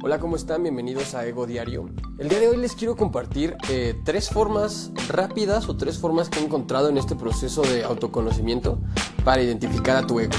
Hola, 0.00 0.20
¿cómo 0.20 0.36
están? 0.36 0.62
Bienvenidos 0.62 1.16
a 1.16 1.26
Ego 1.26 1.44
Diario. 1.44 1.90
El 2.18 2.28
día 2.28 2.38
de 2.38 2.48
hoy 2.48 2.56
les 2.56 2.76
quiero 2.76 2.94
compartir 2.94 3.56
eh, 3.68 4.00
tres 4.04 4.30
formas 4.30 4.92
rápidas 5.08 5.68
o 5.68 5.76
tres 5.76 5.98
formas 5.98 6.28
que 6.28 6.38
he 6.38 6.44
encontrado 6.44 6.88
en 6.88 6.98
este 6.98 7.16
proceso 7.16 7.62
de 7.62 7.82
autoconocimiento 7.82 8.78
para 9.24 9.42
identificar 9.42 9.96
a 9.96 10.06
tu 10.06 10.20
ego. 10.20 10.36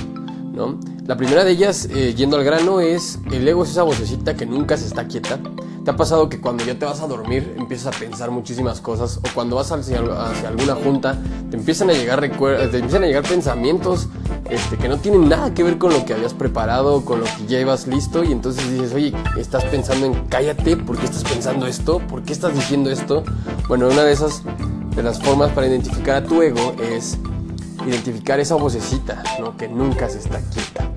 ¿no? 0.54 0.80
La 1.06 1.18
primera 1.18 1.44
de 1.44 1.52
ellas, 1.52 1.90
eh, 1.92 2.14
yendo 2.16 2.38
al 2.38 2.46
grano, 2.46 2.80
es 2.80 3.20
el 3.34 3.46
ego 3.46 3.64
es 3.64 3.72
esa 3.72 3.84
vocecita 3.84 4.34
que 4.34 4.46
nunca 4.46 4.78
se 4.78 4.86
está 4.88 5.10
quieta. 5.10 5.38
¿Te 5.84 5.92
ha 5.92 5.96
pasado 5.98 6.30
que 6.30 6.40
cuando 6.40 6.64
ya 6.64 6.80
te 6.80 6.86
vas 6.86 7.02
a 7.02 7.08
dormir 7.08 7.54
empiezas 7.58 7.94
a 7.94 8.00
pensar 8.00 8.32
muchísimas 8.32 8.80
cosas? 8.80 9.18
O 9.18 9.34
cuando 9.34 9.58
vas 9.58 9.74
hacia, 9.74 10.00
hacia 10.00 10.48
alguna 10.48 10.76
junta 10.76 11.22
te 11.50 11.58
empiezan 11.58 11.90
a 11.90 11.94
llegar, 11.94 12.20
te 12.20 12.78
empiezan 12.78 13.04
a 13.04 13.08
llegar 13.08 13.24
pensamientos 13.24 14.08
este, 14.50 14.78
que 14.78 14.88
no 14.88 14.98
tienen 14.98 15.30
nada 15.30 15.54
que 15.54 15.64
ver 15.64 15.78
con 15.78 15.92
lo 15.92 16.06
que 16.06 16.14
habías 16.14 16.34
preparado, 16.34 17.04
con 17.06 17.20
lo 17.20 17.26
que 17.26 17.46
ya 17.48 17.60
ibas 17.60 17.88
listo 17.88 18.24
y 18.24 18.32
entonces 18.32 18.70
dices, 18.72 18.94
oye, 18.94 19.14
estás 19.38 19.66
pensando 19.66 20.06
en 20.06 20.14
cállate, 20.26 20.78
¿por 20.78 20.98
qué 20.98 21.06
estás 21.06 21.24
pensando 21.24 21.68
esto? 21.68 22.00
¿Por 22.00 22.24
qué 22.24 22.34
estás 22.34 22.54
diciendo 22.54 22.90
esto? 22.90 23.24
Bueno, 23.68 23.88
una 23.88 24.04
de 24.04 24.14
esas, 24.14 24.44
de 24.96 25.04
las 25.04 25.22
formas 25.22 25.52
para 25.52 25.68
identificar 25.68 26.24
a 26.24 26.24
tu 26.24 26.42
ego 26.42 26.74
es 26.82 27.18
identificar 27.88 28.40
esa 28.40 28.56
vocecita, 28.56 29.24
¿no? 29.40 29.58
Que 29.58 29.68
nunca 29.68 30.10
se 30.10 30.20
está 30.20 30.40
quieta. 30.52 30.90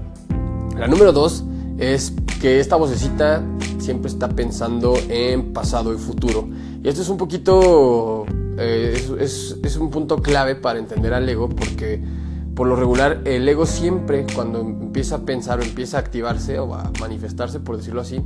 La 0.78 0.86
número 0.86 1.12
dos 1.12 1.44
es 1.78 2.12
que 2.40 2.60
esta 2.60 2.76
vocecita 2.76 3.42
siempre 3.78 4.10
está 4.10 4.28
pensando 4.28 4.94
en 5.08 5.52
pasado 5.52 5.94
y 5.94 5.98
futuro. 5.98 6.48
Y 6.82 6.88
esto 6.88 7.02
es 7.02 7.08
un 7.08 7.16
poquito, 7.16 8.26
eh, 8.62 9.16
es, 9.20 9.56
es 9.62 9.76
un 9.76 9.90
punto 9.90 10.16
clave 10.18 10.54
para 10.54 10.78
entender 10.78 11.12
al 11.14 11.28
ego 11.28 11.48
porque 11.48 12.02
por 12.54 12.66
lo 12.66 12.76
regular, 12.76 13.22
el 13.24 13.48
ego 13.48 13.64
siempre, 13.64 14.26
cuando 14.34 14.60
empieza 14.60 15.16
a 15.16 15.18
pensar 15.20 15.60
o 15.60 15.62
empieza 15.62 15.96
a 15.96 16.00
activarse 16.00 16.58
o 16.58 16.74
a 16.74 16.90
manifestarse, 17.00 17.60
por 17.60 17.78
decirlo 17.78 18.02
así, 18.02 18.20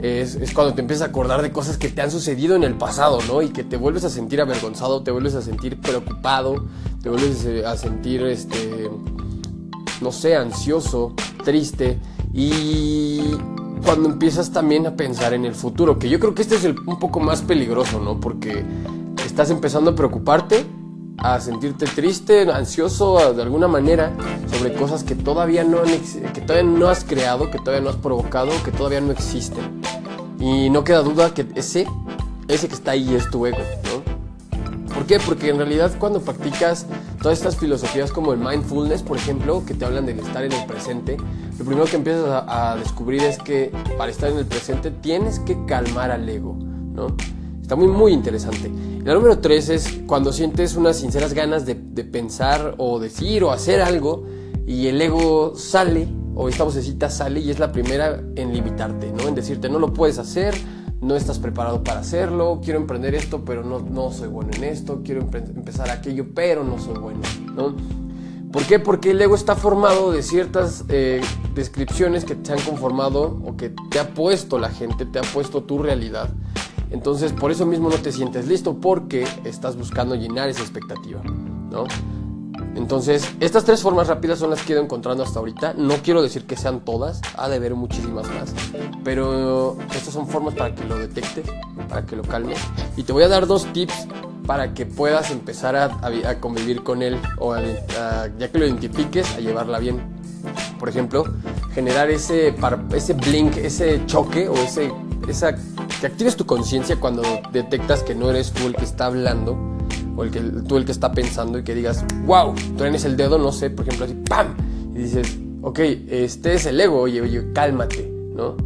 es, 0.00 0.34
es, 0.34 0.52
cuando 0.52 0.74
te 0.74 0.80
empiezas 0.80 1.06
a 1.06 1.10
acordar 1.10 1.42
de 1.42 1.52
cosas 1.52 1.76
que 1.76 1.88
te 1.88 2.02
han 2.02 2.10
sucedido 2.10 2.56
en 2.56 2.64
el 2.64 2.74
pasado, 2.74 3.20
¿no? 3.28 3.42
Y 3.42 3.50
que 3.50 3.62
te 3.62 3.76
vuelves 3.76 4.04
a 4.04 4.10
sentir 4.10 4.40
avergonzado, 4.40 5.02
te 5.02 5.10
vuelves 5.12 5.34
a 5.34 5.42
sentir 5.42 5.80
preocupado, 5.80 6.66
te 7.02 7.10
vuelves 7.10 7.46
a 7.64 7.76
sentir, 7.76 8.22
este, 8.22 8.90
no 10.00 10.10
sé, 10.10 10.36
ansioso, 10.36 11.14
triste. 11.44 11.98
Y 12.32 13.20
cuando 13.84 14.08
empiezas 14.08 14.50
también 14.50 14.86
a 14.86 14.96
pensar 14.96 15.32
en 15.32 15.44
el 15.44 15.54
futuro, 15.54 15.98
que 15.98 16.08
yo 16.08 16.18
creo 16.18 16.34
que 16.34 16.42
este 16.42 16.56
es 16.56 16.64
el, 16.64 16.76
un 16.86 16.98
poco 16.98 17.20
más 17.20 17.42
peligroso, 17.42 18.00
¿no? 18.00 18.20
Porque 18.20 18.64
estás 19.38 19.50
empezando 19.52 19.92
a 19.92 19.94
preocuparte 19.94 20.66
a 21.18 21.38
sentirte 21.38 21.86
triste, 21.86 22.50
ansioso 22.50 23.34
de 23.34 23.40
alguna 23.40 23.68
manera 23.68 24.12
sobre 24.50 24.74
cosas 24.74 25.04
que 25.04 25.14
todavía 25.14 25.62
no, 25.62 25.78
que 26.34 26.40
todavía 26.40 26.68
no 26.68 26.88
has 26.88 27.04
creado, 27.04 27.48
que 27.48 27.58
todavía 27.58 27.80
no 27.80 27.90
has 27.90 27.96
provocado, 27.98 28.50
que 28.64 28.72
todavía 28.72 29.00
no 29.00 29.12
existen. 29.12 29.80
Y 30.40 30.70
no 30.70 30.82
queda 30.82 31.02
duda 31.02 31.34
que 31.34 31.46
ese, 31.54 31.86
ese 32.48 32.66
que 32.66 32.74
está 32.74 32.90
ahí 32.90 33.14
es 33.14 33.30
tu 33.30 33.46
ego, 33.46 33.58
¿no? 33.84 34.92
¿Por 34.92 35.06
qué? 35.06 35.20
Porque 35.20 35.50
en 35.50 35.58
realidad 35.58 35.92
cuando 36.00 36.20
practicas 36.20 36.86
todas 37.22 37.38
estas 37.38 37.54
filosofías 37.54 38.10
como 38.10 38.32
el 38.32 38.40
mindfulness, 38.40 39.04
por 39.04 39.18
ejemplo, 39.18 39.62
que 39.64 39.74
te 39.74 39.84
hablan 39.84 40.04
del 40.04 40.18
estar 40.18 40.42
en 40.42 40.50
el 40.50 40.66
presente, 40.66 41.16
lo 41.60 41.64
primero 41.64 41.84
que 41.84 41.94
empiezas 41.94 42.26
a, 42.26 42.72
a 42.72 42.76
descubrir 42.76 43.22
es 43.22 43.38
que 43.38 43.70
para 43.96 44.10
estar 44.10 44.30
en 44.30 44.38
el 44.38 44.46
presente 44.46 44.90
tienes 44.90 45.38
que 45.38 45.56
calmar 45.66 46.10
al 46.10 46.28
ego, 46.28 46.56
¿no? 46.92 47.14
Está 47.68 47.76
muy, 47.76 47.88
muy 47.88 48.14
interesante. 48.14 48.72
La 49.04 49.12
número 49.12 49.40
tres 49.40 49.68
es 49.68 50.00
cuando 50.06 50.32
sientes 50.32 50.74
unas 50.74 50.96
sinceras 50.96 51.34
ganas 51.34 51.66
de, 51.66 51.74
pensar 51.74 52.74
o 52.78 52.98
decir 52.98 53.44
o 53.44 53.50
hacer 53.50 53.82
algo 53.82 54.24
y 54.66 54.86
el 54.86 55.02
ego 55.02 55.52
sale 55.54 56.08
o 56.34 56.48
esta 56.48 56.64
vocecita 56.64 57.10
sale 57.10 57.40
y 57.40 57.50
es 57.50 57.58
la 57.58 57.70
primera 57.70 58.22
en 58.36 58.54
limitarte, 58.54 59.12
¿no? 59.12 59.28
En 59.28 59.34
decirte 59.34 59.68
no 59.68 59.78
lo 59.78 59.92
puedes 59.92 60.16
hacer, 60.18 60.54
no 61.02 61.14
estás 61.14 61.38
preparado 61.38 61.84
para 61.84 62.00
hacerlo, 62.00 62.62
quiero 62.64 62.80
emprender 62.80 63.14
esto 63.14 63.44
pero 63.44 63.62
no, 63.62 63.80
no 63.80 64.12
soy 64.12 64.28
bueno 64.28 64.48
en 64.56 64.64
esto, 64.64 65.02
quiero 65.04 65.20
empezar 65.20 65.90
aquello 65.90 66.28
pero 66.34 66.64
no 66.64 66.78
soy 66.78 66.96
bueno, 66.98 67.20
¿no? 67.54 67.76
¿Por 68.50 68.62
qué? 68.62 68.78
Porque 68.78 69.10
el 69.10 69.20
ego 69.20 69.34
está 69.34 69.56
formado 69.56 70.10
de 70.10 70.22
ciertas 70.22 70.86
eh, 70.88 71.20
descripciones 71.54 72.24
que 72.24 72.34
te 72.34 72.50
han 72.50 72.60
conformado 72.60 73.42
o 73.44 73.58
que 73.58 73.74
te 73.90 73.98
ha 73.98 74.14
puesto 74.14 74.58
la 74.58 74.70
gente, 74.70 75.04
te 75.04 75.18
ha 75.18 75.22
puesto 75.34 75.64
tu 75.64 75.82
realidad. 75.82 76.30
Entonces, 76.90 77.32
por 77.32 77.50
eso 77.50 77.66
mismo 77.66 77.90
no 77.90 77.96
te 77.96 78.12
sientes 78.12 78.46
listo 78.46 78.74
porque 78.74 79.26
estás 79.44 79.76
buscando 79.76 80.14
llenar 80.14 80.48
esa 80.48 80.62
expectativa, 80.62 81.22
¿no? 81.70 81.84
Entonces, 82.74 83.28
estas 83.40 83.64
tres 83.64 83.82
formas 83.82 84.06
rápidas 84.06 84.38
son 84.38 84.50
las 84.50 84.62
que 84.62 84.72
he 84.72 84.76
ido 84.76 84.84
encontrando 84.84 85.22
hasta 85.24 85.38
ahorita. 85.38 85.74
No 85.74 85.96
quiero 85.96 86.22
decir 86.22 86.46
que 86.46 86.56
sean 86.56 86.80
todas, 86.80 87.20
ha 87.36 87.48
de 87.48 87.56
haber 87.56 87.74
muchísimas 87.74 88.28
más. 88.28 88.54
Pero 89.02 89.76
estas 89.90 90.14
son 90.14 90.28
formas 90.28 90.54
para 90.54 90.74
que 90.74 90.84
lo 90.84 90.96
detectes, 90.96 91.44
para 91.88 92.06
que 92.06 92.14
lo 92.14 92.22
calmes. 92.22 92.58
Y 92.96 93.02
te 93.02 93.12
voy 93.12 93.24
a 93.24 93.28
dar 93.28 93.46
dos 93.46 93.66
tips 93.72 94.06
para 94.46 94.74
que 94.74 94.86
puedas 94.86 95.30
empezar 95.30 95.76
a, 95.76 96.40
convivir 96.40 96.82
con 96.82 97.02
él 97.02 97.18
o 97.38 97.54
ya 97.56 98.48
que 98.50 98.58
lo 98.58 98.66
identifiques, 98.66 99.34
a 99.34 99.40
llevarla 99.40 99.78
bien. 99.78 100.00
Por 100.78 100.88
ejemplo, 100.88 101.24
generar 101.74 102.10
ese, 102.10 102.54
ese 102.94 103.12
blink, 103.12 103.56
ese 103.56 104.06
choque 104.06 104.48
o 104.48 104.54
ese, 104.54 104.92
esa 105.28 105.56
que 106.00 106.06
actives 106.06 106.36
tu 106.36 106.46
conciencia 106.46 106.96
cuando 106.96 107.22
detectas 107.52 108.02
que 108.02 108.14
no 108.14 108.30
eres 108.30 108.52
tú 108.52 108.66
el 108.66 108.74
que 108.74 108.84
está 108.84 109.06
hablando 109.06 109.56
o 110.16 110.24
el 110.24 110.30
que, 110.30 110.40
tú 110.40 110.76
el 110.76 110.84
que 110.84 110.92
está 110.92 111.12
pensando 111.12 111.58
y 111.58 111.64
que 111.64 111.74
digas, 111.74 112.04
wow, 112.26 112.54
tú 112.76 112.84
eres 112.84 113.04
el 113.04 113.16
dedo, 113.16 113.38
no 113.38 113.52
sé, 113.52 113.70
por 113.70 113.86
ejemplo, 113.86 114.04
así, 114.06 114.14
¡pam! 114.28 114.54
Y 114.94 114.98
dices, 114.98 115.38
ok, 115.62 115.78
este 116.08 116.54
es 116.54 116.66
el 116.66 116.80
ego, 116.80 117.00
oye, 117.00 117.20
oye, 117.20 117.52
cálmate, 117.52 118.10
¿no? 118.34 118.56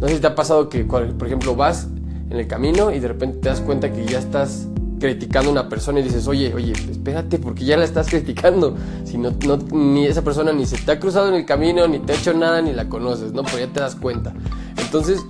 No 0.00 0.08
sé 0.08 0.14
si 0.14 0.20
te 0.20 0.26
ha 0.26 0.34
pasado 0.34 0.68
que, 0.68 0.84
por 0.84 1.26
ejemplo, 1.26 1.54
vas 1.54 1.88
en 2.30 2.38
el 2.38 2.46
camino 2.46 2.90
y 2.90 2.98
de 2.98 3.08
repente 3.08 3.38
te 3.38 3.48
das 3.48 3.60
cuenta 3.60 3.92
que 3.92 4.04
ya 4.04 4.18
estás 4.18 4.68
criticando 4.98 5.50
a 5.50 5.52
una 5.52 5.68
persona 5.68 6.00
y 6.00 6.04
dices, 6.04 6.28
oye, 6.28 6.54
oye, 6.54 6.72
espérate, 6.72 7.38
porque 7.38 7.64
ya 7.64 7.76
la 7.76 7.84
estás 7.84 8.08
criticando. 8.08 8.76
Si 9.04 9.18
no, 9.18 9.32
no, 9.46 9.56
ni 9.56 10.06
esa 10.06 10.22
persona 10.22 10.52
ni 10.52 10.64
se 10.64 10.78
te 10.78 10.92
ha 10.92 11.00
cruzado 11.00 11.28
en 11.28 11.34
el 11.34 11.44
camino, 11.44 11.86
ni 11.88 11.98
te 11.98 12.12
ha 12.12 12.16
hecho 12.16 12.32
nada, 12.32 12.62
ni 12.62 12.72
la 12.72 12.88
conoces, 12.88 13.32
¿no? 13.32 13.42
Pero 13.42 13.58
ya 13.58 13.72
te 13.72 13.80
das 13.80 13.96
cuenta. 13.96 14.32
Entonces, 14.78 15.20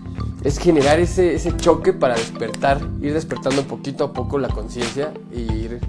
es 0.45 0.59
generar 0.59 1.01
ese, 1.01 1.35
ese 1.35 1.57
choque 1.57 1.93
para 1.93 2.15
despertar, 2.15 2.81
ir 3.01 3.15
despertando 3.15 3.63
poquito 3.63 4.05
a 4.05 4.13
poco 4.13 4.39
la 4.39 4.49
conciencia 4.49 5.13
e 5.33 5.41
ir 5.41 5.81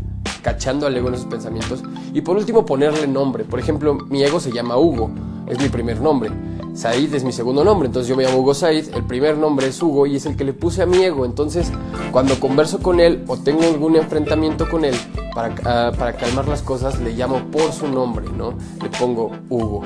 cachando 0.41 0.85
al 0.85 0.95
ego 0.95 1.07
en 1.07 1.15
esos 1.15 1.25
pensamientos. 1.25 1.83
Y 2.13 2.21
por 2.21 2.37
último, 2.37 2.65
ponerle 2.65 3.07
nombre. 3.07 3.45
Por 3.45 3.59
ejemplo, 3.59 3.95
mi 4.09 4.23
ego 4.23 4.39
se 4.39 4.51
llama 4.51 4.77
Hugo, 4.77 5.09
es 5.47 5.59
mi 5.59 5.69
primer 5.69 6.01
nombre. 6.01 6.31
Said 6.75 7.13
es 7.13 7.23
mi 7.23 7.31
segundo 7.31 7.63
nombre, 7.63 7.85
entonces 7.85 8.09
yo 8.09 8.15
me 8.15 8.23
llamo 8.23 8.39
Hugo 8.39 8.55
Said, 8.55 8.95
el 8.95 9.03
primer 9.03 9.37
nombre 9.37 9.67
es 9.67 9.79
Hugo 9.79 10.07
y 10.07 10.15
es 10.15 10.25
el 10.25 10.35
que 10.35 10.43
le 10.43 10.53
puse 10.53 10.81
a 10.81 10.87
mi 10.87 11.03
ego. 11.03 11.23
Entonces, 11.23 11.71
cuando 12.11 12.39
converso 12.39 12.79
con 12.79 12.99
él 12.99 13.23
o 13.27 13.37
tengo 13.37 13.61
algún 13.61 13.95
enfrentamiento 13.95 14.67
con 14.67 14.83
él, 14.83 14.95
para, 15.35 15.53
ah, 15.65 15.91
para 15.97 16.13
calmar 16.13 16.47
las 16.47 16.63
cosas, 16.63 16.99
le 16.99 17.11
llamo 17.13 17.43
por 17.51 17.71
su 17.73 17.87
nombre, 17.87 18.25
¿no? 18.35 18.55
Le 18.81 18.89
pongo 18.89 19.31
Hugo. 19.49 19.83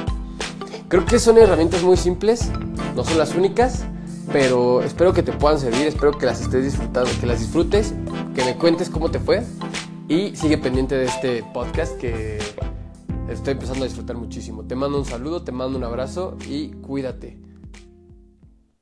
Creo 0.88 1.06
que 1.06 1.20
son 1.20 1.38
herramientas 1.38 1.84
muy 1.84 1.98
simples, 1.98 2.50
no 2.96 3.04
son 3.04 3.18
las 3.18 3.36
únicas, 3.36 3.86
pero 4.32 4.82
espero 4.82 5.14
que 5.14 5.24
te 5.24 5.32
puedan 5.32 5.60
servir, 5.60 5.88
espero 5.88 6.12
que 6.12 6.26
las 6.26 6.42
estés 6.42 6.64
disfrutando, 6.64 7.10
que 7.20 7.26
las 7.26 7.40
disfrutes, 7.40 7.94
que 8.36 8.44
me 8.44 8.58
cuentes 8.58 8.90
cómo 8.90 9.10
te 9.10 9.20
fue 9.20 9.44
y 10.08 10.36
sigue 10.36 10.58
pendiente 10.58 10.96
de 10.96 11.06
este 11.06 11.44
podcast 11.54 11.98
que 11.98 12.40
estoy 13.30 13.54
empezando 13.54 13.84
a 13.84 13.88
disfrutar 13.88 14.18
muchísimo. 14.18 14.64
Te 14.64 14.76
mando 14.76 14.98
un 14.98 15.06
saludo, 15.06 15.44
te 15.44 15.52
mando 15.52 15.78
un 15.78 15.84
abrazo 15.84 16.38
y 16.48 16.70
cuídate. 16.70 17.47